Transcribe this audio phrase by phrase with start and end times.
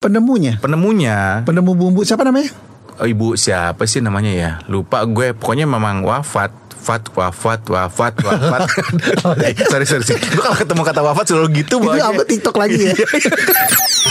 [0.00, 2.48] Penemunya, Penemunya penemu bumbu siapa namanya?
[2.96, 4.50] oh, ibu siapa sih namanya ya?
[4.64, 5.36] Lupa gue.
[5.36, 6.48] Pokoknya memang wafat.
[6.80, 8.60] Fat, wafat, wafat, wafat.
[9.68, 10.24] sorry, sorry, sorry.
[10.32, 11.84] Gue kalau ketemu kata wafat selalu gitu.
[11.84, 12.96] Itu apa TikTok lagi ya?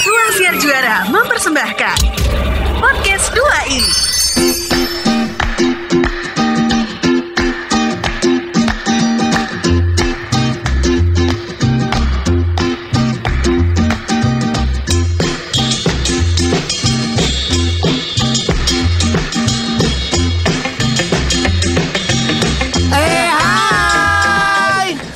[0.06, 1.98] Ruang Siar Juara mempersembahkan
[2.78, 3.82] Podcast 2 i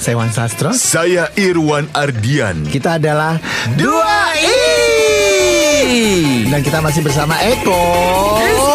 [0.03, 0.75] Saya Wan Sastro.
[0.75, 2.67] Saya Irwan Ardian.
[2.67, 3.39] Kita adalah
[3.79, 4.59] Dua I.
[6.43, 7.79] Dan kita masih bersama Eko.
[8.43, 8.72] Eh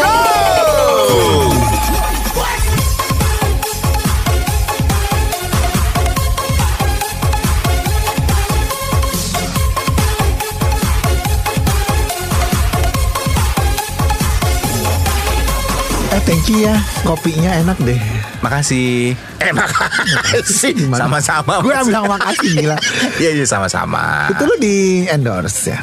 [16.49, 18.01] thank you ya Kopinya enak deh
[18.39, 19.13] Makasih.
[19.43, 20.71] Eh, makasih.
[20.73, 21.05] Gimana?
[21.05, 21.59] Sama-sama.
[21.61, 22.79] Gue bilang makasih gila
[23.23, 24.31] Iya, iya sama-sama.
[24.31, 25.81] Itu lu di endorse ya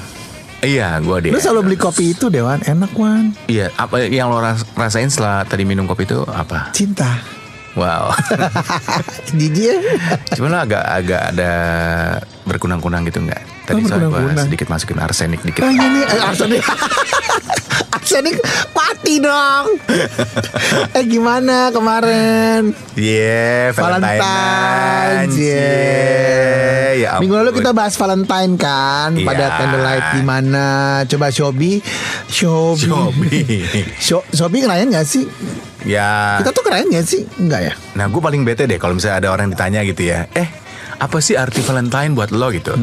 [0.66, 1.30] Iya, gue deh.
[1.30, 5.45] Lu selalu beli kopi itu Dewan Enak Wan Iya, apa yang lo ras- rasain setelah
[5.45, 6.73] tadi minum kopi itu apa?
[6.73, 7.21] Cinta
[7.75, 8.16] Wow.
[9.38, 9.75] Jijik ya
[10.33, 11.52] Cuma lo agak agak ada
[12.47, 13.67] berkunang-kunang gitu nggak?
[13.67, 15.61] Tadi Oh, soalnya gue sedikit masukin arsenik dikit.
[15.61, 16.63] Oh iya nih eh, Arsenik
[18.06, 18.38] Arsenik
[18.70, 19.81] mati dong
[20.98, 25.30] Eh gimana kemarin Yeah, Valentine Valentine.
[25.36, 26.89] yeah.
[26.95, 27.22] Ya ampun.
[27.26, 29.58] Minggu lalu kita bahas Valentine kan Pada Iya.
[29.58, 30.66] candlelight gimana
[31.03, 31.81] Coba Shobi
[32.30, 33.58] Shobi Shopee.
[34.06, 35.26] Sho- Shobi ngerayain gak sih?
[35.81, 36.38] ya.
[36.39, 37.26] Kita tuh ngerayain gak sih?
[37.38, 37.73] Enggak ya?
[37.95, 40.30] Nah, gue paling bete deh kalau misalnya ada orang ditanya gitu ya.
[40.31, 40.45] Eh,
[40.95, 42.78] apa sih arti Valentine buat lo gitu?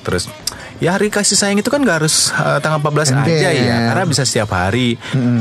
[0.00, 0.30] Terus
[0.78, 3.50] Ya hari kasih sayang itu kan gak harus eh, tanggal 14 aja Ember.
[3.50, 4.94] ya Karena bisa setiap hari.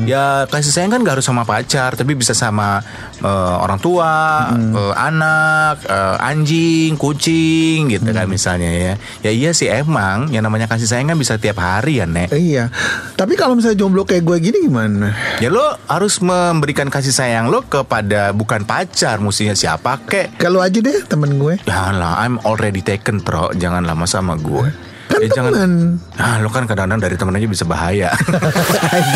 [0.10, 2.82] Ya kasih sayang kan gak harus sama pacar Tapi bisa sama
[3.22, 8.94] eh, orang tua eh, Anak eh, Anjing Kucing gitu kan misalnya ya.
[9.22, 12.34] Ya iya sih emang Yang namanya kasih sayang kan bisa tiap hari ya Nek.
[12.34, 12.74] Iya.
[13.14, 15.14] Tapi kalau misalnya jomblo kayak gue gini gimana?
[15.38, 20.40] Ya lo harus memberikan kasih sayang lo kepada bukan pacar Mestinya siapa kek?
[20.42, 21.62] Kalau aja deh temen gue.
[21.68, 23.54] Janganlah, I'm already taken, bro.
[23.54, 24.87] Jangan lama sama gue.
[25.08, 25.52] Kan jangan.
[25.56, 25.72] temen
[26.20, 28.12] Ah, lo kan kadang-kadang dari temen aja bisa bahaya.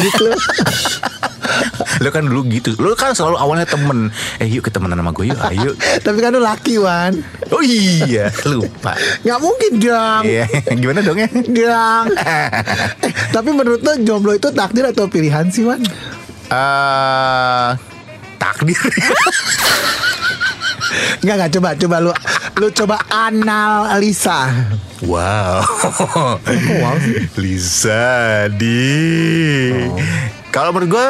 [0.02, 0.32] Lu
[2.02, 2.74] lo kan dulu gitu.
[2.80, 4.10] Lo kan selalu awalnya temen.
[4.40, 5.38] Eh, yuk ketemenan sama gue yuk.
[5.38, 5.72] Ayo.
[6.02, 7.14] Tapi kan lu laki Wan
[7.52, 8.96] Oh iya, lupa.
[9.22, 10.46] Nggak mungkin dong Iya,
[10.80, 11.30] gimana dong ya?
[11.30, 12.48] Dong eh,
[13.36, 15.84] Tapi menurut lo jomblo itu takdir atau pilihan sih Wan?
[16.52, 17.70] Eh,
[18.40, 18.80] takdir.
[21.22, 22.12] Nggak nggak coba coba lu
[22.60, 24.50] lu coba analisa.
[25.04, 25.62] wow.
[26.82, 26.96] wow?
[27.40, 29.72] Lisa di.
[30.52, 31.08] Kalau menurut gue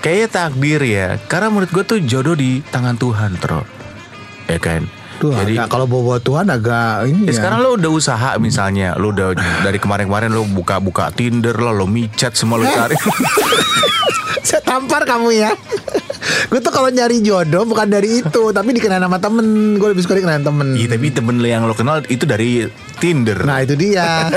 [0.00, 1.08] kayaknya takdir ya.
[1.26, 3.64] Karena menurut gue tuh jodoh di tangan Tuhan, Tro.
[4.48, 4.84] Ya kan?
[5.18, 7.42] Tuh, Jadi agak, kalau bawa Tuhan agak ini Ya, ya.
[7.42, 9.34] sekarang lo udah usaha misalnya, lo udah
[9.66, 12.94] dari kemarin-kemarin lo buka-buka Tinder lo, lo micet semua lo cari.
[14.48, 15.52] Saya tampar kamu ya.
[16.48, 19.44] gue tuh kalau nyari jodoh bukan dari itu, tapi dikenal sama temen.
[19.76, 20.72] Gue lebih suka dikenal temen.
[20.72, 22.64] Iya tapi temen lo yang lo kenal itu dari
[22.96, 23.36] Tinder.
[23.42, 24.32] Nah itu dia.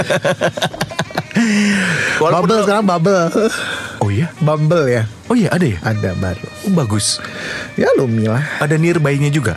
[2.19, 3.23] Walaupun bubble lo- sekarang bubble.
[3.97, 5.03] Oh iya, Bumble ya.
[5.25, 5.79] oh iya ada ya.
[5.79, 6.47] Ada baru.
[6.61, 7.21] Oh bagus.
[7.73, 8.43] Ya lu milah.
[8.59, 9.55] Ada nearby-nya juga.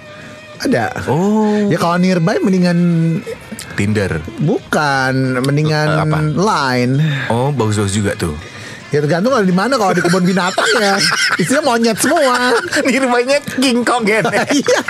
[0.57, 0.95] Ada.
[1.11, 2.79] Oh, Ya kalau nearby mendingan
[3.75, 4.23] Tinder.
[4.39, 6.19] bukan, mendingan Eh, apa?
[6.31, 6.95] line.
[7.27, 8.39] Oh bagus-bagus juga tuh.
[8.95, 10.95] Ya tergantung kalau di mana kalau di kebun binatang ya
[11.35, 12.55] isinya monyet semua.
[12.87, 14.23] nearby-nya King Kong ya.
[14.55, 14.81] Iya.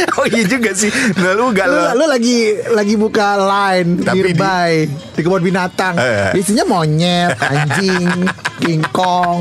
[0.18, 0.88] oh iya juga sih.
[1.16, 2.38] Nah, lu gak Lu, lu lagi
[2.68, 5.94] lagi buka line Tapi di- nearby di, kebun binatang.
[5.94, 6.34] Eh.
[6.34, 8.26] Isinya monyet, anjing,
[8.62, 9.40] King Kong.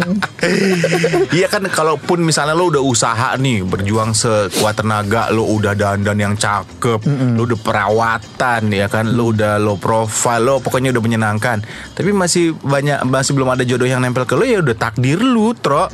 [1.29, 6.35] Iya kan kalaupun misalnya lo udah usaha nih berjuang sekuat tenaga lo udah dandan yang
[6.35, 7.03] cakep
[7.35, 11.59] lo udah perawatan ya kan lo udah lo profile lo pokoknya udah menyenangkan
[11.91, 15.51] tapi masih banyak masih belum ada jodoh yang nempel ke lo ya udah takdir lu
[15.53, 15.91] tro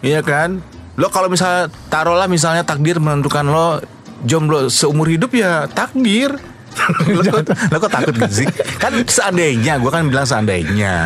[0.00, 0.60] Iya kan
[0.96, 3.80] lo kalau misalnya taruhlah misalnya takdir menentukan lo
[4.24, 6.32] jomblo seumur hidup ya takdir
[7.08, 10.96] lo, kok, lo kok takut gitu sih kan seandainya gue kan bilang seandainya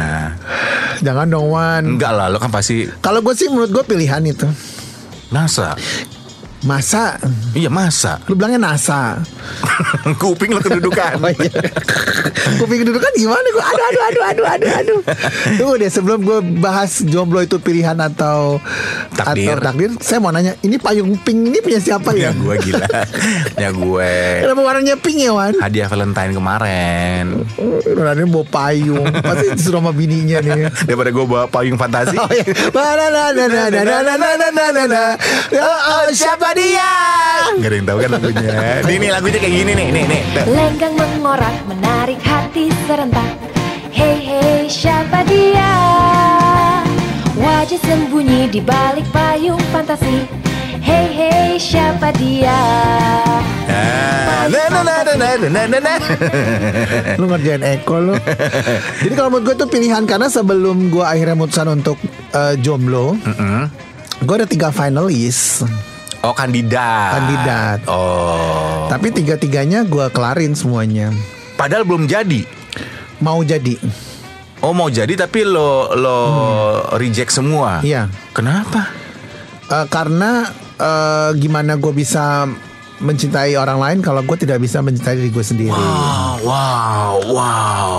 [1.01, 1.97] Jangan dong Wan.
[1.97, 4.45] enggak lah lo kan pasti Kalau gue sih menurut gue pilihan itu.
[5.31, 5.79] nasa
[6.61, 7.17] Masa?
[7.57, 8.21] Iya masa.
[8.29, 9.17] Lu bilangnya NASA.
[10.21, 11.17] kuping lu kedudukan.
[11.17, 11.53] oh, iya.
[12.61, 13.47] kuping kedudukan gimana?
[13.57, 15.01] Gua aduh aduh aduh aduh aduh aduh.
[15.57, 18.61] Tunggu deh sebelum gue bahas jomblo itu pilihan atau
[19.17, 19.57] takdir.
[19.57, 22.29] atau takdir, saya mau nanya, ini payung pink ini punya siapa ya?
[22.29, 22.89] Ya gue gila.
[23.57, 24.13] ya gue.
[24.45, 25.57] Kenapa warnanya pink ya Wan?
[25.57, 27.25] Hadiah Valentine kemarin.
[27.89, 29.09] Nurani bawa payung.
[29.25, 30.69] Pasti disuruh sama bininya nih.
[30.85, 32.21] Daripada gue bawa payung fantasi.
[32.21, 32.45] oh, iya.
[35.91, 36.91] Oh, siapa dia?
[37.61, 38.51] Gak ada yang tahu kan lagunya.
[38.87, 40.21] Nih nih lagunya kayak gini nih Nih nih.
[40.35, 40.45] Tuh.
[40.51, 43.31] Lenggang mengorak menarik hati serentak.
[43.91, 45.73] Hei hei siapa dia?
[47.41, 50.25] Wajah sembunyi di balik payung fantasi.
[50.81, 52.57] Hei hei siapa dia?
[53.71, 55.95] Ah, na, na, na, na, na, na, na, na.
[57.21, 58.15] Lu ngerjain Eko lu.
[59.05, 62.01] Jadi kalau menurut gue tuh pilihan Karena sebelum gue akhirnya mutusan untuk
[62.35, 63.15] eh, jomblo
[64.25, 65.63] Gue ada tiga finalis
[66.21, 67.17] Oh kandidat.
[67.17, 67.79] Kandidat.
[67.89, 68.85] Oh.
[68.93, 71.09] Tapi tiga-tiganya gue kelarin semuanya.
[71.57, 72.45] Padahal belum jadi?
[73.25, 73.81] Mau jadi.
[74.61, 76.19] Oh mau jadi tapi lo lo
[77.01, 77.81] reject semua?
[77.81, 78.13] Iya.
[78.37, 78.93] Kenapa?
[79.71, 80.45] Eh, Karena
[80.77, 82.45] eh, Gimana gue bisa
[83.01, 85.73] Mencintai orang lain Kalau gue tidak bisa mencintai diri gue sendiri.
[85.73, 87.97] Wow, wow, wow,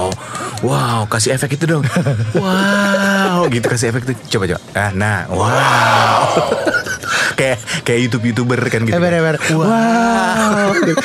[0.65, 1.83] wow, kasih efek itu dong.
[2.41, 4.13] Wow, gitu kasih efek itu.
[4.37, 4.61] Coba coba.
[4.73, 6.25] Ah, nah, wow.
[7.39, 8.93] kayak kayak YouTube youtuber kan gitu.
[8.93, 10.97] Eber eber Wow klik.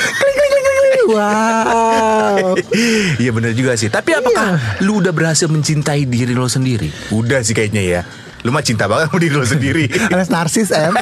[1.07, 2.59] Wow
[3.21, 3.87] Iya bener juga sih.
[3.87, 6.91] Tapi apakah lu udah berhasil mencintai diri lo sendiri?
[7.15, 8.01] Udah sih kayaknya ya.
[8.45, 9.83] Lu mah cinta banget sama diri lo sendiri.
[10.13, 10.93] Anas narsis em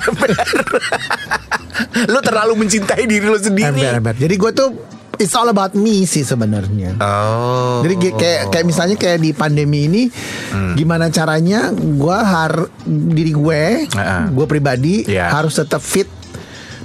[2.08, 3.76] lu terlalu mencintai diri lo sendiri.
[3.76, 4.70] Ember ember Jadi gue tuh
[5.18, 7.82] It's all about me sih sebenarnya Oh.
[7.82, 10.04] Jadi kayak kayak misalnya kayak di pandemi ini
[10.50, 10.74] Hmm.
[10.74, 12.54] gimana caranya gua har
[12.86, 14.24] diri gue, Heeh.
[14.30, 15.30] gue pribadi Iya.
[15.30, 16.08] harus tetap fit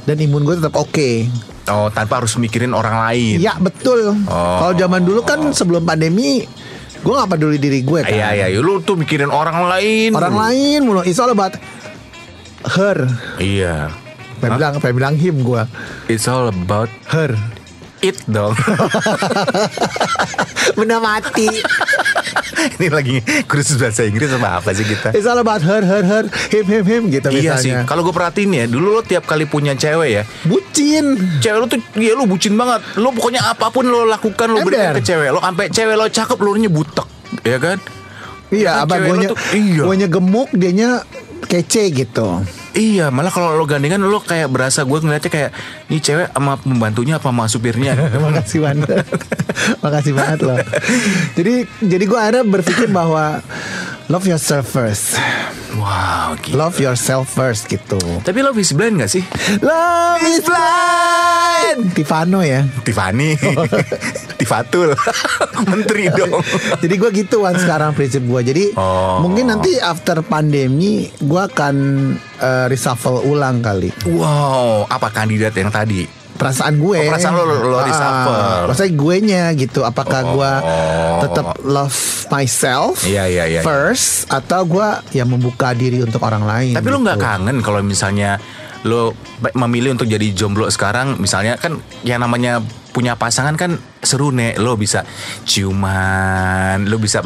[0.02, 1.10] dan imun gue tetap oke.
[1.66, 3.38] Oh, tanpa harus mikirin orang lain.
[3.38, 4.10] Iya betul.
[4.26, 4.58] Oh.
[4.58, 6.42] Kalau zaman dulu kan sebelum pandemi
[6.96, 8.10] gue nggak peduli diri gue kan.
[8.10, 10.10] Iya, iya, lu tuh mikirin orang lain.
[10.12, 11.00] Orang lain mulu.
[11.00, 11.54] It's all about
[12.66, 13.08] her.
[13.38, 13.88] Iya.
[14.36, 15.62] Pengen bilang, pengen bilang him gue.
[16.08, 17.36] It's all about Her.
[18.00, 18.52] It dong.
[20.78, 21.48] Benda mati.
[22.76, 23.16] Ini lagi
[23.48, 25.16] kursus bahasa Inggris sama apa sih kita?
[25.16, 27.72] It's all about her, her, her, him, him, him gitu Iya sih.
[27.72, 27.88] misalnya.
[27.88, 31.16] Kalau gue perhatiin ya, dulu lo tiap kali punya cewek ya, Bucin.
[31.40, 32.84] cewek lo tuh ya lo bucin banget.
[33.00, 36.38] Lo pokoknya apa pun lo lakukan lo berikan ke cewek lo, sampai cewek lo cakep
[36.40, 37.06] lo butek,
[37.44, 37.78] ya kan?
[38.50, 40.06] Iya, Kan lo gue iya.
[40.10, 41.06] Gemuk, dianya
[41.46, 42.42] kece gitu.
[42.70, 45.50] Iya, malah kalau lo gandengan lo kayak berasa gue ngeliatnya kayak
[45.90, 47.98] ini cewek sama pembantunya apa sama supirnya.
[48.24, 49.02] Makasih banget.
[49.82, 50.58] Makasih banget loh.
[51.34, 53.42] Jadi jadi gue akhirnya berpikir bahwa
[54.10, 55.14] love yourself first.
[55.78, 56.66] wow, gila.
[56.66, 57.96] Love yourself first gitu.
[58.20, 59.22] Tapi lo is blind gak sih?
[59.62, 61.94] Love is blind.
[61.94, 62.66] Tifano ya.
[62.82, 63.38] Tiffany,
[64.40, 64.90] Tifatul,
[65.70, 66.42] menteri dong.
[66.82, 68.40] Jadi gue gitu kan sekarang prinsip gue.
[68.42, 69.22] Jadi Oh.
[69.22, 71.74] mungkin nanti after pandemi gue akan
[72.36, 73.94] eh, reshuffle ulang kali.
[74.08, 76.19] Wow, apa kandidat yang tadi?
[76.40, 78.40] Perasaan gue Oh, perasaan lo- lo- lo Ah, reshuffle.
[78.64, 81.20] perasaan gue nya gitu apakah gue Oh.
[81.20, 81.98] tetap love
[82.28, 83.62] myself Iya, iya, iya, iya.
[83.62, 87.04] first atau gue ya membuka diri untuk orang lain Tapi lo gitu.
[87.04, 88.40] nggak kangen kalau misalnya
[88.80, 89.12] lo
[89.52, 94.72] memilih untuk jadi jomblo sekarang, misalnya kan yang namanya punya pasangan kan seru nek lo
[94.74, 95.04] bisa
[95.44, 97.20] ciuman, lo bisa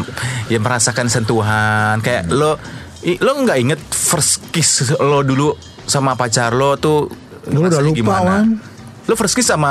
[0.46, 2.58] ya merasakan sentuhan, kayak lo
[3.02, 7.06] i- lo nggak inget first kiss lo dulu sama pacar lo tuh
[7.44, 8.56] Dulu udah lupa, Wan.
[9.04, 9.68] Lo first kiss sama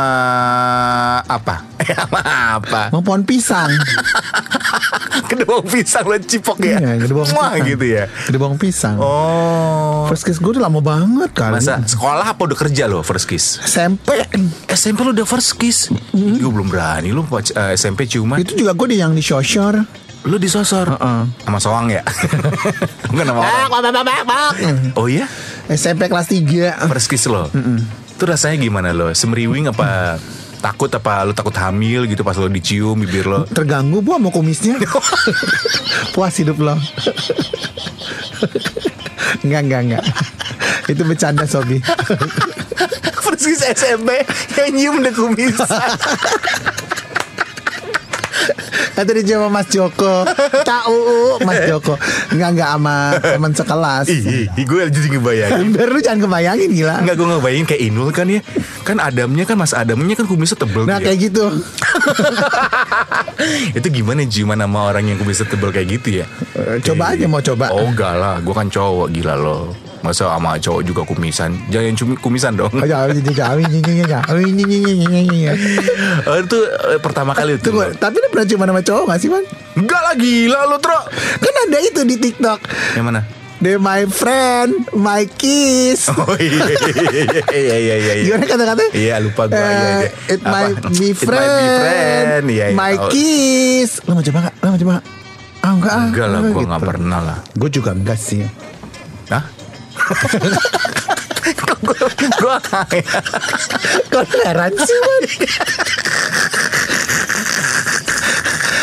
[1.24, 1.66] apa?
[1.90, 2.22] sama
[2.54, 2.94] apa?
[2.94, 3.66] mau pohon pisang
[5.30, 6.78] Kedua pisang lo cipok ya?
[6.78, 7.66] Iya, bawang Wah pisang.
[7.68, 8.04] gitu ya.
[8.32, 10.06] bawang pisang Oh.
[10.06, 13.58] first kiss gue udah lama banget kali Masa sekolah apa udah kerja lo first kiss?
[13.60, 14.22] SMP
[14.70, 18.74] SMP lu udah first kiss Gue belum berani Lu pac- eh, SMP ciuman itu juga
[18.74, 19.82] gue di yang di sosor
[20.24, 21.22] Lu disosor Heeh.
[21.42, 22.06] Sama soang ya
[23.12, 23.70] Bukan sama orang
[24.94, 25.26] Oh iya
[25.66, 27.50] SMP kelas 3 First kiss lo
[28.24, 29.12] Itu rasanya gimana lo?
[29.12, 30.16] Semriwing apa
[30.64, 30.88] Takut?
[30.88, 33.44] Apa lu takut hamil gitu Pas lo dicium bibir lo?
[33.52, 34.80] Terganggu bu sama kumisnya.
[36.16, 36.80] Puas hidup lo.
[39.44, 40.04] Enggak, enggak, enggak.
[40.88, 41.84] Itu bercanda Sobi.
[43.54, 44.26] Kiss SMP
[44.58, 45.14] Yang nyium udah
[48.94, 50.24] dia sama Mas Joko.
[50.62, 50.98] Tahu
[51.42, 51.98] Mas Joko.
[52.30, 54.06] Enggak, enggak sama teman sekelas.
[54.10, 56.96] Ih, gue jadi ngebayangin Biar lu jangan kebayangin gila.
[57.02, 58.42] Enggak gue ngebayangin kayak Inul kan ya.
[58.86, 61.06] Kan Adamnya kan Mas Adamnya kan kumisnya tebel Nah tuh ya.
[61.10, 61.46] kayak gitu.
[63.78, 66.26] Itu gimana ciuman sama orang yang kumisnya tebel kayak gitu ya?
[66.86, 67.74] Coba aja mau coba.
[67.74, 68.38] Oh enggak lah.
[68.40, 72.72] Gue kan cowok gila lo Masa sama cowok juga kumisan Jangan cumi kumisan dong
[76.36, 76.58] Itu
[77.00, 79.44] pertama kali tuh Tunggu, tapi lu pernah ciuman sama cowok gak sih, Man?
[79.74, 81.00] Enggak lah gila lu Tro
[81.40, 82.60] Kan ada itu di TikTok.
[82.94, 83.22] Yang mana?
[83.58, 86.12] They my friend, my kiss.
[86.12, 86.68] Oh iya
[87.48, 88.24] iya iya iya iya.
[88.28, 88.84] Gimana kata-kata?
[88.92, 90.10] Iya lupa gua Eh, iya, iya.
[90.28, 90.60] It Apa?
[90.92, 91.48] be It friend.
[91.48, 92.44] might be friend.
[92.46, 92.76] Iya, iya.
[92.76, 94.04] My Oh, kiss.
[94.04, 94.56] Lo mau coba gak?
[94.60, 95.06] Lo mau coba gak?
[95.64, 96.06] Ah enggak ah.
[96.06, 96.68] Enggak lah Ah, gua gitu.
[96.68, 97.38] nggak pernah lah.
[97.56, 98.44] Gue juga enggak sih.
[99.32, 99.44] Hah?
[101.84, 102.58] Gua- Gua
[104.10, 105.24] Kok heran sih man?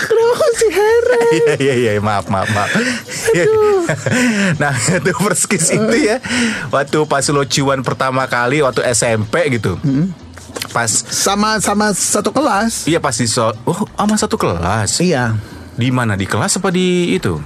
[0.01, 1.31] Kenapa masih heran?
[1.31, 2.71] Iya iya iya maaf maaf maaf.
[4.59, 6.19] nah itu first kiss itu ya
[6.69, 9.79] waktu pas lo ciuman pertama kali waktu SMP gitu.
[10.71, 12.87] Pas Sama sama satu kelas.
[12.87, 15.01] iya pas di so oh sama satu kelas.
[15.01, 15.35] Iya.
[15.75, 17.41] Di mana di kelas apa di itu?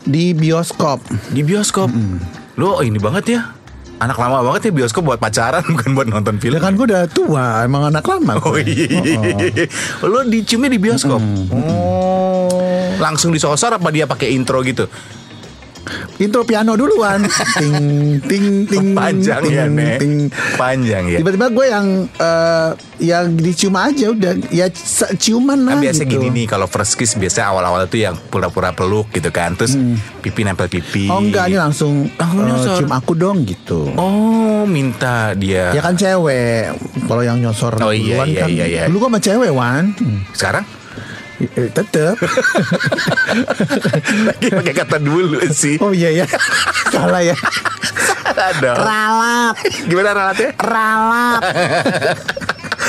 [0.00, 1.02] Di bioskop.
[1.28, 1.90] Di bioskop.
[2.58, 3.40] Lo ini banget ya.
[3.98, 6.58] Anak lama banget ya bioskop buat pacaran bukan buat nonton film.
[6.58, 8.42] Ya kan gue udah tua, emang anak lama.
[8.42, 8.90] Oh iya.
[10.02, 11.22] Lo diciumnya di bioskop.
[11.54, 12.90] Oh.
[12.98, 14.90] Langsung disosor apa dia pakai intro gitu?
[16.18, 17.22] Intro piano duluan.
[17.58, 17.76] ting
[18.20, 18.86] ting ting.
[18.92, 19.98] Panjang ting, ya, Nek.
[19.98, 20.14] ting.
[20.54, 21.18] Panjang ya.
[21.20, 24.66] Tiba-tiba gue yang eh, yang dicium aja udah ya
[25.14, 26.18] ciuman lah Kan biasa gitu.
[26.18, 29.54] gini nih kalau first kiss biasa awal-awal itu yang pura-pura peluk gitu kan.
[29.54, 29.78] Terus
[30.18, 31.06] pipi nempel pipi.
[31.06, 32.74] Oh enggak ini langsung Oh, eh, nyosor.
[32.76, 33.90] cium aku dong gitu.
[33.94, 35.70] Oh, minta dia.
[35.70, 38.82] Ya kan cewek Kalau yang nyosor Oh, iya, duluan iya, kan iya, iya.
[38.86, 40.20] Dulu gue sama cewek Wan Hmm.
[40.30, 40.64] Sekarang
[41.38, 42.18] Eh, Tetep
[44.26, 45.78] lagi pakai kata dulu sih.
[45.78, 46.26] Oh iya ya
[46.90, 47.34] Salah ya
[48.28, 48.70] Ada.
[48.74, 49.54] Ralat
[49.86, 50.50] Gimana ralatnya?
[50.58, 51.42] Ralat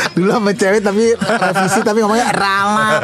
[0.09, 3.01] Dulu sama cewek tapi Revisi tapi ngomongnya ralat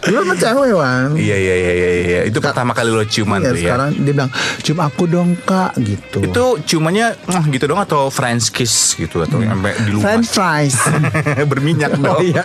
[0.00, 2.20] Dulu sama cewek Wan Iya iya iya iya iya.
[2.24, 3.62] Itu pertama kali lo ciuman Iya tuh ya.
[3.68, 4.30] sekarang dia bilang
[4.60, 7.14] Cium aku dong kak gitu Itu ciumannya
[7.52, 10.76] gitu dong atau French kiss gitu atau sampai di luar French fries
[11.50, 12.16] berminyak dong.
[12.16, 12.42] Oh, iya.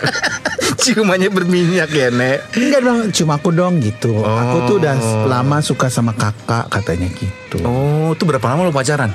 [0.86, 2.38] Ciumannya berminyak ya, Nek.
[2.52, 5.26] Enggak dong Cium aku dong gitu Aku tuh udah Oh.
[5.26, 9.10] lama suka sama kakak Katanya gitu Oh, itu berapa lama lo pacaran?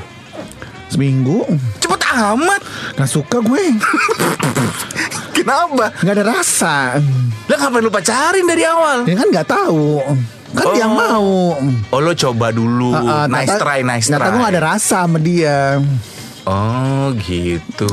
[0.87, 1.47] Seminggu
[1.77, 2.59] Cepet amat.
[2.93, 3.63] Gak suka gue
[5.31, 5.95] Kenapa?
[5.95, 6.99] Gak ada rasa
[7.47, 9.03] Lah ngapain lu pacarin dari awal?
[9.03, 10.03] Ya kan nggak tahu
[10.51, 10.73] Kan Oh.
[10.73, 11.55] dia yang mau
[11.87, 14.63] Oh lo coba dulu Ah, ah, Nice ternyata- try, nice Ternyata try gue gak ada
[14.67, 15.79] rasa sama dia
[16.43, 17.91] Oh gitu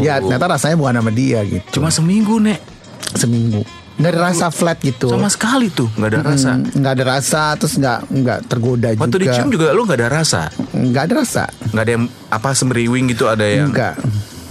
[0.00, 2.71] Ya ternyata rasanya bukan sama dia gitu Cuma seminggu Nek
[3.12, 3.62] Seminggu.
[3.92, 5.06] Gak ada rasa flat gitu.
[5.06, 5.86] Sama sekali tuh.
[5.94, 6.56] Gak ada rasa.
[6.56, 9.24] Hmm, nggak ada rasa Terus nggak nggak tergoda Waktu juga.
[9.28, 10.40] dicium juga lo gak ada rasa?
[10.72, 11.42] Nggak ada rasa.
[11.68, 13.94] Gak ada yang apa semeriwing gitu Ada yang Enggak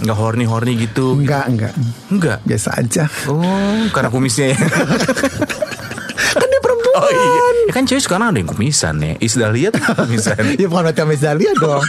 [0.00, 1.14] Gak horny-horny gitu?
[1.16, 1.74] Enggak Enggak
[2.08, 3.04] Enggak Biasa aja.
[3.26, 3.42] Oh
[3.90, 4.58] karena kumisnya ya.
[6.32, 6.96] Kan dia perempuan.
[6.96, 7.30] Oh iya.
[7.62, 9.14] Ya kan cewek sekarang ada yang kumisan ya.
[9.18, 10.38] Isdah lihat kumisan.
[10.60, 11.82] Ya bukan macam Miss Dahlia dong.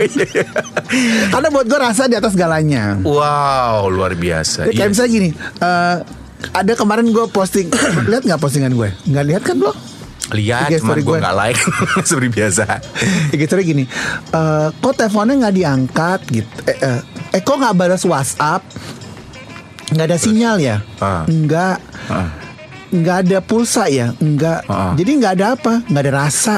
[1.29, 2.97] Karena buat gue rasa di atas galanya.
[2.99, 4.67] Wow luar biasa.
[4.67, 4.89] Ya, Kayak Iya.
[4.89, 5.29] misalnya gini
[5.61, 5.97] eh,
[6.51, 7.71] Ada kemarin gue posting
[8.11, 8.91] Lihat nggak postingan gue?
[9.07, 9.71] Nggak lihat kan lo?
[10.33, 11.19] Lihat cuman story gue gue.
[11.21, 11.59] gak like
[12.07, 12.63] Seperti biasa
[13.29, 13.83] Ya gitu gini
[14.29, 16.99] eh, Kok teleponnya nggak diangkat gitu eh, eh,
[17.31, 18.63] eh, kok nggak balas WhatsApp
[19.93, 21.21] nggak ada sinyal ya Ah.
[21.23, 21.75] nggak
[22.09, 22.29] Ah.
[22.89, 24.95] nggak ada pulsa ya nggak Ah.
[24.95, 26.55] jadi nggak ada apa nggak ada rasa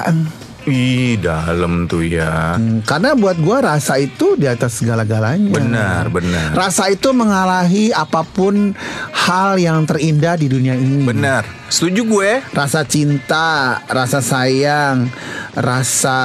[0.66, 2.58] Ih dalam tuh ya.
[2.58, 5.54] Hmm, karena buat gua rasa itu di atas segala-galanya.
[5.54, 6.58] Benar benar.
[6.58, 8.74] Rasa itu mengalahi apa pun
[9.14, 11.06] hal yang terindah di dunia ini.
[11.06, 12.32] Benar Setuju gue.
[12.54, 15.10] Rasa cinta rasa sayang
[15.56, 16.20] rasa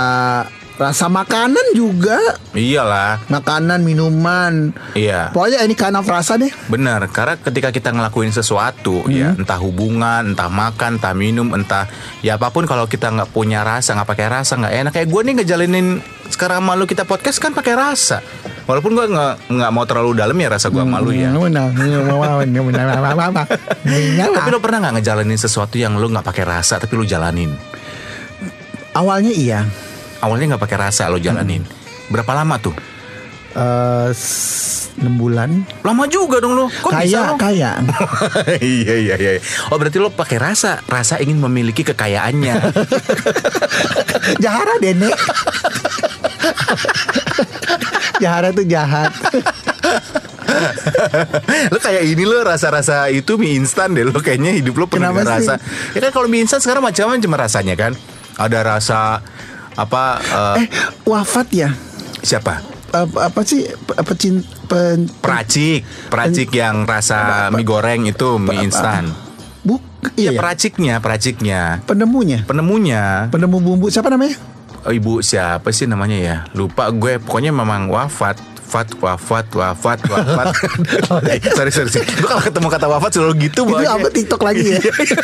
[0.80, 2.16] rasa makanan juga.
[2.56, 3.20] Iyalah.
[3.28, 4.72] Makanan minuman.
[4.96, 5.28] Iya.
[5.36, 6.48] Pokoknya ini of rasa deh.
[6.72, 11.84] Benar, karena ketika kita ngelakuin sesuatu ya, entah hubungan, entah makan, entah minum, entah
[12.24, 14.92] ya apa pun kalau kita nggak punya rasa, nggak pakai rasa, nggak enak.
[14.96, 15.86] Kayak gue nih ngejalanin
[16.30, 18.22] sekarang malu kita podcast kan pakai rasa.
[18.64, 21.28] Walaupun gue nggak nggak mau terlalu dalam ya rasa gue malu ya.
[24.30, 27.50] Tapi lo pernah nggak ngejalanin sesuatu yang lo nggak pakai rasa tapi lo jalanin?
[28.90, 29.62] awalnya iya
[30.18, 31.62] Awalnya nggak pakai rasa lo jalanin.
[32.06, 32.74] Berapa lama tuh?
[33.50, 36.66] Eh, s- enam bulan Lama juga dong lo.
[36.68, 37.34] Kok bisa kaya lo?
[37.34, 37.70] kaya
[38.60, 39.30] iya iya iya.
[39.70, 42.54] Oh berarti lo pakai rasa, rasa ingin memiliki kekayaannya.
[44.44, 45.08] Jahara Dene
[48.18, 49.10] Jahara tuh jahat
[51.70, 55.30] lo kayak ini lo rasa-rasa itu mie instan deh lo kayaknya hidup lo Kenapa sih?
[55.46, 55.54] rasa.
[55.94, 57.92] Ya kan kalau mie instan sekarang macam-macam rasanya kan.
[58.34, 59.20] Ada rasa
[59.72, 60.04] apa
[60.58, 60.68] eh, Eh
[61.04, 61.70] wafat ya
[62.20, 62.60] siapa?
[62.90, 63.62] apa, apa sih
[63.94, 69.14] apa cin pen, Peracik, peracik yang rasa mie goreng itu mie instan.
[69.62, 70.40] buk Ya iya ya.
[70.40, 71.84] peraciknya, peraciknya.
[71.86, 74.34] penemunya Penemunya penemu bumbu siapa namanya
[74.88, 76.36] ibu siapa sih namanya ya?
[76.52, 77.20] Lupa gue.
[77.20, 78.40] Pokoknya memang wafat.
[78.70, 80.46] Wafat, wafat, wafat, wafat.
[81.34, 82.06] Eh, sorry, sorry, sorry.
[82.06, 83.66] Gue kalau ketemu kata wafat selalu gitu.
[83.66, 84.78] Itu apa TikTok lagi ya?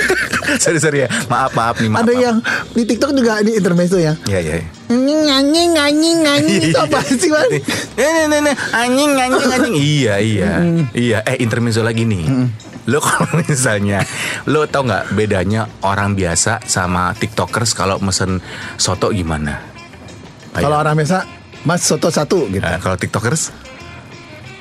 [0.67, 1.09] sorry, sorry ya.
[1.31, 1.87] Maaf, maaf nih.
[1.87, 2.25] Maaf, Ada maaf.
[2.27, 2.37] yang
[2.75, 4.19] di TikTok juga di intermezzo ya.
[4.27, 4.55] Iya, iya.
[4.59, 4.67] iya.
[4.91, 7.47] Nyanyi nyanyi nyanyi itu apa sih Wan?
[7.55, 7.63] Eh,
[8.03, 8.55] nah, nah, nah.
[8.83, 9.75] anjing, anjing, anjing.
[9.79, 10.51] iya, iya,
[10.91, 11.19] iya.
[11.23, 12.27] Eh, intermezzo lagi nih.
[12.87, 14.03] Lo kalau misalnya,
[14.47, 18.39] lo tau nggak bedanya orang biasa sama tiktokers kalau mesen
[18.79, 19.59] soto gimana?
[20.55, 21.27] Kalau orang biasa
[21.67, 22.63] Mas soto satu gitu.
[22.63, 23.51] Eh, kalau tiktokers,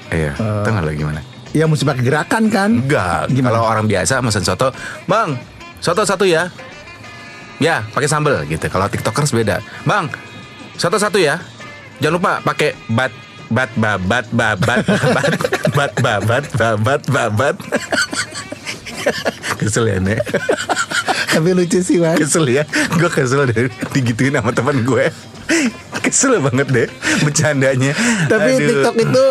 [0.10, 1.22] iya, tau nggak lo gimana?
[1.54, 2.70] Ya mesti pakai gerakan kan?
[2.82, 3.30] Enggak.
[3.30, 3.54] Gimana?
[3.54, 4.74] Kalau orang biasa mesen soto,
[5.06, 5.38] bang,
[5.80, 6.50] soto satu ya.
[7.62, 8.68] Ya, pakai sambal gitu.
[8.68, 10.10] Kalau tiktokers beda, bang,
[10.76, 11.40] soto satu ya.
[12.04, 13.14] Jangan lupa pakai bat
[13.48, 15.32] bat babat babat babat
[15.72, 17.56] bat babat babat babat.
[19.56, 20.18] Kesel ya nek
[21.30, 22.18] Tapi lucu sih Wan.
[22.18, 25.14] Kesel ya Gue kesel deh Digituin sama teman gue
[26.02, 26.88] Kesel banget deh
[27.22, 27.94] Bercandanya
[28.26, 28.66] Tapi Aduh.
[28.66, 29.24] TikTok itu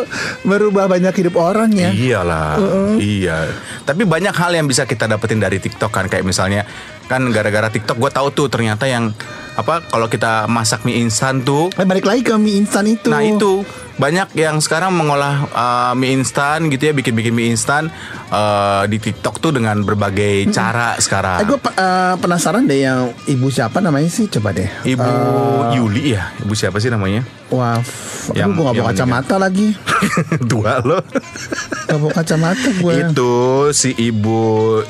[0.44, 1.90] merubah banyak hidup orang ya.
[1.90, 2.60] Iyalah,
[2.96, 3.48] iya.
[3.82, 6.68] Tapi banyak hal yang bisa kita dapetin dari TikTok kan, kayak misalnya
[7.04, 9.10] kan gara-gara TikTok gue tahu tuh ternyata yang
[9.54, 13.08] apa kalau kita masak mie instan tuh, Eh, balik lagi ke mie instan itu.
[13.08, 17.86] nah itu banyak yang sekarang mengolah uh, mie instan gitu ya, bikin-bikin mie instan
[18.28, 21.38] uh, di TikTok tuh dengan berbagai cara sekarang.
[21.38, 21.58] Eh, gue
[22.16, 24.66] penasaran deh yang ibu siapa namanya sih coba deh.
[24.84, 27.22] Ibu Eh, Yuli ya, ibu siapa sih namanya?
[27.48, 27.78] Wah,
[28.34, 29.68] Yang- gue gak bawa kacamata lagi.
[30.50, 30.98] Tua lo.
[31.86, 32.94] Gak bawa kacamata gue.
[32.98, 33.34] Itu
[33.70, 34.38] si ibu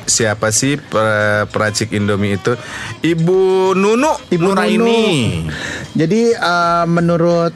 [0.01, 2.57] siapa sih per- peracik Indomie itu?
[3.01, 5.45] Ibu Nunu, Ibu Nuraini.
[5.93, 7.53] Jadi eh, menurut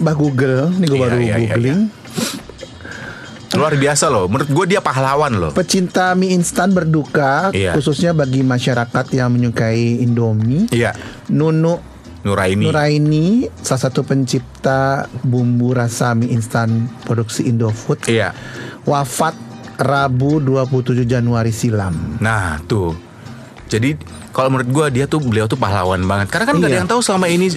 [0.00, 1.80] Mbah Google, nih gue Iya, baru iya, iya, googling.
[3.50, 4.30] Luar biasa loh.
[4.30, 5.50] Menurut gue dia pahlawan loh.
[5.52, 7.74] Pecinta mie instan berduka, Iya.
[7.74, 10.70] khususnya bagi masyarakat yang menyukai Indomie.
[10.70, 10.94] Iya,
[11.28, 11.76] Nunu
[12.20, 12.68] Nuraini.
[12.68, 13.26] Nuraini,
[13.58, 18.32] salah satu pencipta bumbu rasa mie instan produksi Indofood, Iya.
[18.84, 19.34] wafat
[19.76, 22.20] Rabu 27 Januari silam.
[22.20, 22.92] Nah tuh.
[23.66, 23.96] Jadi
[24.30, 26.28] kalau menurut gue dia tuh beliau tuh pahlawan banget.
[26.28, 26.80] Karena kan nggak ada Iya.
[26.84, 27.48] yang tahu selama ini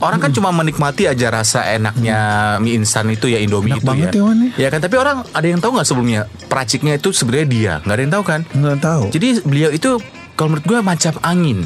[0.00, 2.18] orang kan cuma menikmati aja rasa enaknya
[2.60, 4.20] mie instan itu ya Indomie Enak itu banget ya.
[4.20, 4.58] ya, ya.
[4.66, 4.80] Ya kan.
[4.84, 7.72] Tapi orang ada yang tahu nggak sebelumnya peraciknya itu sebenarnya dia.
[7.84, 8.40] Nggak ada yang tahu kan?
[8.52, 9.02] Nggak tahu.
[9.12, 9.90] Jadi beliau itu
[10.36, 11.58] kalau menurut gue macam angin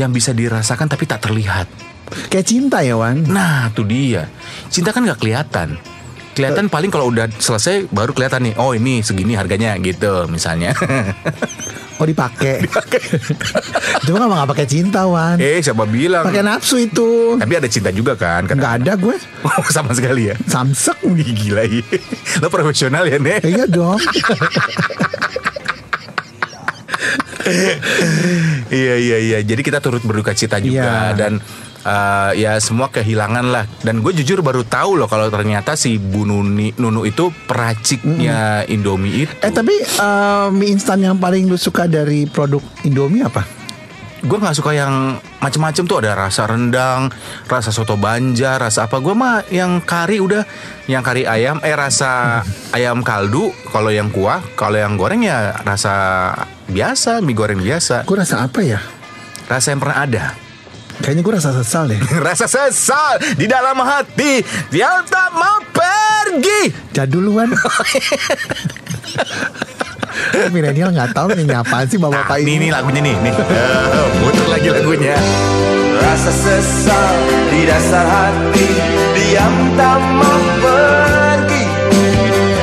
[0.00, 1.68] yang bisa dirasakan tapi tak terlihat.
[2.32, 3.24] Kayak cinta ya Wan.
[3.26, 4.28] Nah, tuh dia.
[4.72, 5.76] Cinta kan nggak kelihatan.
[6.34, 8.54] Kelihatan paling kalau udah selesai baru kelihatan nih.
[8.58, 10.74] Oh ini segini harganya gitu misalnya.
[11.94, 12.66] Oh dipakai.
[14.04, 15.38] Cuma kan nggak pakai cinta Wan.
[15.38, 16.26] eh siapa bilang?
[16.26, 17.38] Pakai nafsu itu.
[17.38, 18.44] Tapi ada cinta juga kan?
[18.44, 19.14] Nggak ada gue.
[19.74, 20.36] Sama sekali ya.
[20.44, 20.98] Samsek.
[21.38, 21.86] Gila iya.
[22.38, 23.42] Lo profesional ya, Nek?
[23.42, 23.98] Iya dong.
[28.70, 29.38] iya, iya, iya.
[29.40, 31.16] Jadi kita turut berduka cita juga Iya.
[31.16, 31.32] dan
[31.84, 33.64] eh, ya semua kehilangan lah.
[33.84, 39.28] Dan gue jujur baru tahu loh kalau ternyata si Bu Nuni, Nunu itu peraciknya Indomie
[39.28, 39.32] itu.
[39.44, 43.64] Eh tapi eh, mie instan yang paling lu suka dari produk Indomie apa?
[44.24, 47.12] gue nggak suka yang macem-macem tuh ada rasa rendang,
[47.44, 48.96] rasa soto banjar, rasa apa.
[48.98, 50.48] Gue mah yang kari udah,
[50.88, 52.40] yang kari ayam, eh rasa
[52.72, 53.52] ayam kaldu.
[53.68, 56.32] Kalau yang kuah, kalau yang goreng ya rasa
[56.72, 58.08] biasa, mie goreng biasa.
[58.08, 58.80] Gue rasa apa ya?
[59.44, 60.43] Rasa yang pernah ada.
[61.04, 62.00] Kayaknya gue rasa sesal deh.
[62.32, 64.40] rasa sesal di dalam hati
[64.72, 66.72] yang tak mau pergi.
[66.96, 67.52] Jaduluan.
[70.54, 72.64] Milenial nggak tahu ini apaan sih Nah, bapak-bapak ini, ini.
[72.64, 73.32] ini lagunya nih, nih.
[74.24, 75.16] Muter lagi lagunya.
[76.00, 77.12] Rasa sesal
[77.52, 78.66] di dasar hati
[79.14, 81.64] Diam tak mau pergi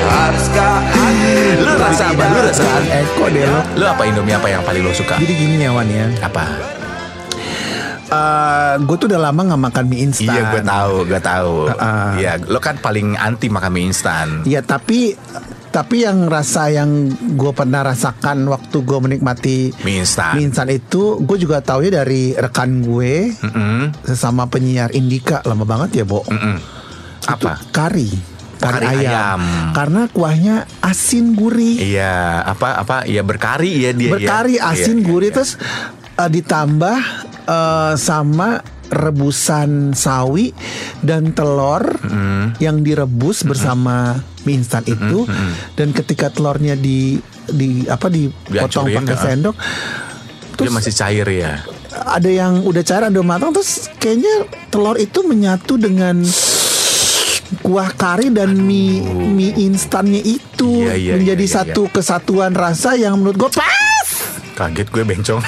[0.03, 0.77] Haruskah
[1.63, 2.23] Lu rasa apa?
[2.27, 2.79] Lu rasa apa?
[2.91, 3.61] Eko deh lo.
[3.77, 5.15] Lu apa Indomie apa yang paling lo suka?
[5.21, 6.09] Jadi gini ya Wan ya.
[6.25, 6.80] Apa?
[8.77, 10.27] Gue tuh udah lama nggak makan mie instan.
[10.29, 11.53] Iya gue tahu, gue tahu.
[12.15, 14.43] Iya, lo kan paling anti makan mie instan.
[14.43, 15.15] Iya tapi
[15.71, 20.35] tapi yang rasa yang gue pernah rasakan waktu gue menikmati Mie instan.
[20.35, 25.63] mie instan itu gue juga tahu ya dari rekan gue Mm-mm, sesama penyiar Indika lama
[25.63, 26.27] banget ya Bo.
[26.27, 26.59] mm-mm.
[27.23, 27.55] Itu Apa?
[27.71, 28.11] Kari.
[28.59, 28.99] Kari, Kari ayam.
[28.99, 29.41] ayam.
[29.71, 31.79] Karena kuahnya asin gurih.
[31.79, 32.97] Iya, apa apa?
[33.07, 34.11] Iya berkari ya dia.
[34.11, 34.69] berkari ya.
[34.69, 35.51] asin Iya, gurih iya, terus
[36.21, 36.97] eh, ditambah
[37.45, 40.51] eh, sama rebusan sawi
[40.99, 42.59] dan telur Mm-hmm.
[42.59, 45.23] yang direbus bersama mie instan itu.
[45.73, 47.15] Dan ketika telurnya di
[47.47, 49.21] di apa dipotong pakai ya.
[49.21, 51.53] sendok Dia terus masih cair ya.
[51.91, 56.19] ada yang udah cair ada yang matang terus kayaknya telur itu menyatu dengan
[57.61, 62.95] kuah kari dan mie mie instannya itu Iya, iya, menjadi iya, iya, satu kesatuan rasa
[62.95, 63.49] yang menurut gue
[64.51, 65.41] Kaget gue bencong.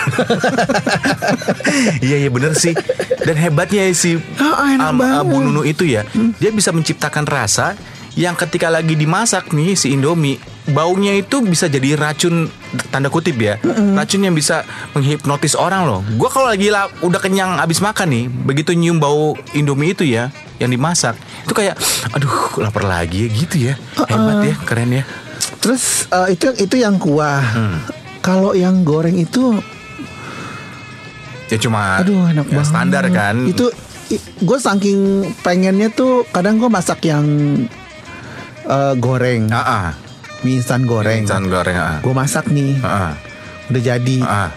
[2.02, 2.72] iya iya bener sih.
[3.20, 5.22] Dan hebatnya si Oh, enak Am- banget.
[5.26, 6.02] Bu Nunu itu ya,
[6.38, 7.74] dia bisa menciptakan rasa
[8.13, 10.38] yang ketika lagi dimasak nih si Indomie,
[10.68, 12.48] baunya itu bisa jadi racun
[12.88, 13.58] tanda kutip ya.
[13.94, 14.62] Racun yang bisa
[14.92, 16.00] menghipnotis orang loh.
[16.13, 20.30] Gua kalau lagi la- udah kenyang abis makan nih, begitu nyium bau Indomie itu ya
[20.58, 21.74] yang dimasak, itu kayak
[22.13, 23.74] aduh lapar lagi ya gitu ya.
[24.00, 25.04] Hebat ya, keren ya.
[25.58, 27.42] Terus eh, itu itu yang kuah.
[27.42, 27.78] Hmm.
[28.23, 29.59] Kalau yang goreng itu
[31.51, 32.65] Ya cuma aduh enak ya, banget.
[32.65, 33.36] standar kan.
[33.45, 33.69] Itu
[34.39, 34.99] gue saking
[35.43, 37.25] pengennya tuh kadang gue masak yang
[38.63, 39.88] eh, goreng, Ah, ah.
[40.41, 41.21] mie instan goreng.
[41.21, 41.75] Instan goreng.
[41.75, 43.13] Ah, Gue masak nih, ah.
[43.69, 44.17] udah jadi.
[44.23, 44.49] ah.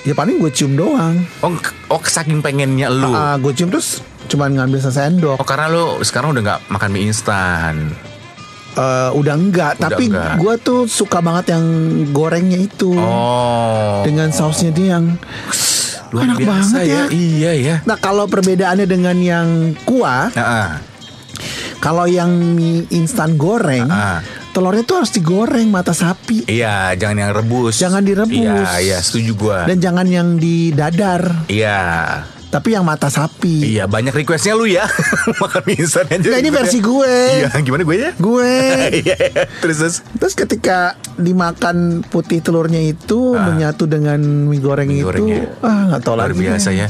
[0.00, 1.22] Ya paling gue cium doang.
[1.38, 1.52] Oh,
[1.88, 3.12] oh saking pengennya lu.
[3.12, 5.36] Ah, gue cium terus cuman ngambil sendok.
[5.36, 7.92] Oh karena lu sekarang udah nggak makan mie instan.
[8.70, 11.64] Eh, udah enggak, Udah tapi gue tuh suka banget yang
[12.10, 12.94] gorengnya itu.
[12.94, 14.00] Oh.
[14.02, 15.18] Dengan sausnya dia yang
[16.10, 17.02] luar enak biasa banget ya.
[17.08, 17.76] Iya ya.
[17.82, 19.48] Nah kalau perbedaannya dengan yang
[19.82, 20.68] kuah, Ah, ah.
[21.78, 24.22] kalau yang mie instan goreng, Ah.
[24.50, 27.74] telurnya tuh harus digoreng mata sapi Iya, jangan yang rebus.
[27.74, 28.38] Jangan direbus.
[28.66, 29.58] Iya, iya, setuju gua.
[29.64, 31.78] dan jangan yang didadar, Iya.
[32.50, 33.62] Tapi yang mata sapi.
[33.70, 34.82] Iya, banyak requestnya lu ya.
[35.42, 36.26] Makan mie instan aja.
[36.26, 37.14] Nah, ini versi gue.
[37.40, 38.10] Iya, gimana gue ya?
[38.12, 38.52] Gue.
[39.00, 39.42] Iya, iya.
[39.58, 39.96] terus terus.
[40.12, 40.78] Terus ketika
[41.14, 43.46] dimakan putih telurnya itu Ah.
[43.46, 45.42] menyatu dengan mie goreng Mie itu, gorengnya.
[45.60, 46.40] ah nggak tahu Luar lagi.
[46.40, 46.86] biasa ya.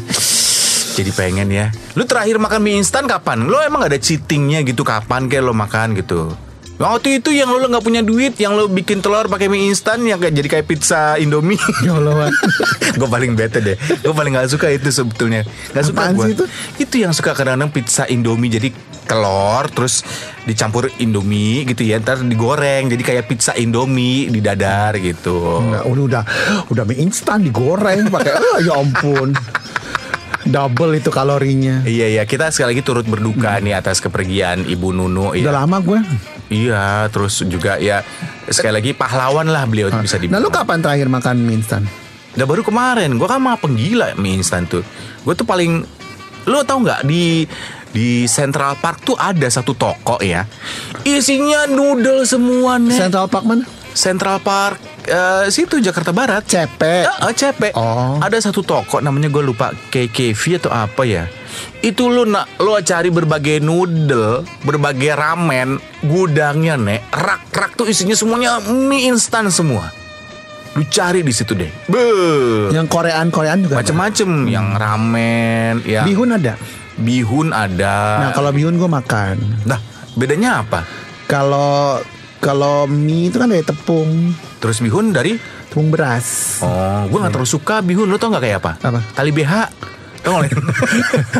[0.91, 1.69] Jadi pengen ya.
[1.93, 3.45] Lu terakhir makan mie instan kapan?
[3.45, 6.33] Lu emang ada cheatingnya gitu kapan kayak lo makan gitu?
[6.81, 10.17] Waktu itu yang lu nggak punya duit, yang lu bikin telur pakai mie instan yang
[10.17, 11.61] kayak jadi kayak pizza Indomie.
[11.85, 12.33] Ya Allah,
[12.99, 13.77] gue paling bete deh.
[14.01, 15.45] Gue paling nggak suka itu sebetulnya.
[15.77, 16.33] Gak suka gue.
[16.33, 16.45] itu?
[16.81, 18.73] Itu yang suka kadang-kadang pizza Indomie jadi
[19.05, 20.01] telur terus
[20.45, 22.01] dicampur Indomie gitu ya.
[22.01, 25.61] Ntar digoreng jadi kayak pizza Indomie di dadar gitu.
[25.61, 26.23] Nggak, udah udah
[26.73, 29.37] udah mie instan digoreng pakai oh, ya ampun.
[30.41, 31.85] Double itu kalorinya.
[31.85, 35.37] Iya iya kita sekali lagi turut berduka nih atas kepergian Ibu Nunu.
[35.37, 35.53] Udah Iya.
[35.53, 36.01] lama gue.
[36.51, 38.03] Iya, terus juga ya
[38.51, 40.43] sekali lagi pahlawan lah beliau bisa Nah dibilang.
[40.43, 41.87] lu kapan terakhir makan mie instan?
[42.35, 44.83] Udah baru kemarin, gue kan mah penggila mie instan tuh.
[45.23, 45.87] Gue tuh paling,
[46.51, 47.47] lo tau nggak di
[47.91, 50.47] di Central Park tuh ada satu toko ya,
[51.07, 52.99] isinya noodle semua nih.
[52.99, 53.65] Central Park mana?
[53.95, 56.47] Central Park eh, situ Jakarta Barat.
[56.47, 57.07] Cepet.
[57.07, 57.73] Ah, ah, cepet.
[57.75, 58.19] Oh.
[58.23, 61.27] Ada satu toko namanya gue lupa KKV atau apa ya.
[61.81, 68.61] Itu lu nak lo cari berbagai noodle, berbagai ramen, gudangnya nek, rak-rak tuh isinya semuanya
[68.69, 69.89] mie instan semua.
[70.79, 71.71] Lu cari di situ deh.
[71.91, 72.05] Be.
[72.71, 73.83] Yang Koreaan Koreaan juga.
[73.83, 76.55] Macem-macem yang ramen, yang Bihun ada.
[77.01, 78.29] bihun ada.
[78.29, 79.41] Nah kalau bihun gue makan.
[79.65, 79.81] Nah,
[80.15, 80.85] bedanya apa?
[81.25, 81.97] Kalau
[82.41, 85.41] kalau mie itu kan dari tepung, Terus bihun dari
[85.73, 86.61] tepung beras.
[86.61, 88.13] Oh, gue gak terlalu suka bihun.
[88.13, 88.73] Lo tau gak kayak apa?
[88.85, 89.01] Apa?
[89.17, 89.53] Tali BH.
[90.21, 90.53] Tau gak?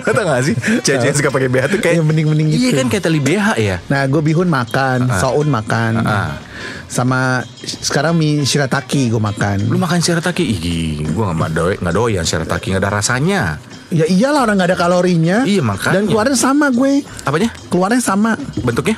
[0.03, 0.55] Lo tau gak sih?
[0.83, 2.77] Yang suka pakai BH tuh kayak Yang bening-bening Iya gitu.
[2.81, 3.77] kan kayak tali BH ya.
[3.87, 6.41] Nah gue bihun makan, soun makan, Ah.
[6.87, 9.69] sama sekarang mie shirataki gue makan.
[9.69, 10.45] Lu makan shirataki?
[10.45, 10.59] Ih,
[11.05, 12.73] gue gak doy, gak doyan shirataki.
[12.73, 13.43] Gak ada rasanya.
[13.91, 15.43] Ya iyalah orang nggak ada kalorinya.
[15.43, 15.99] Iya, makanya.
[15.99, 17.51] Dan keluarnya sama gue, Apanya?
[17.67, 18.39] keluarnya sama.
[18.57, 18.95] Bentuknya?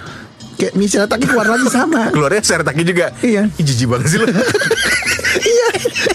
[0.53, 2.07] Kayak mie shirataki keluar lagi sama.
[2.15, 3.11] Keluarnya shirataki juga?
[3.19, 3.49] Iya.
[3.51, 4.29] Ih, jijik banget sih lu.
[5.41, 5.69] iya,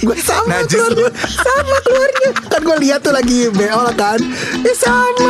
[0.03, 1.09] gue sama Najis keluarnya, lu.
[1.41, 2.29] sama keluarnya.
[2.51, 4.19] Kan gue lihat tuh lagi beol kan,
[4.61, 5.29] ya sama.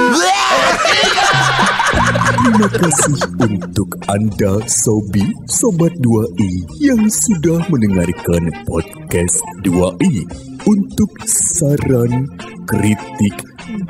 [2.27, 10.23] Terima kasih untuk Anda Sobi Sobat 2i yang sudah mendengarkan podcast 2i.
[10.67, 11.07] Untuk
[11.55, 12.27] saran,
[12.67, 13.35] kritik,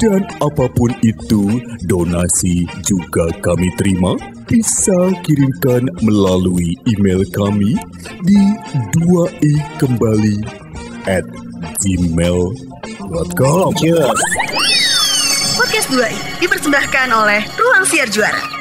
[0.02, 4.18] dan apa pun itu, donasi juga kami terima.
[4.48, 7.78] Bisa kirimkan melalui email kami
[8.26, 8.42] di
[8.98, 10.38] 2i kembali
[11.06, 11.26] at
[11.84, 13.72] gmail.com.
[15.58, 18.57] Podcast 2i dipersembahkan oleh Ruang Siar Juara.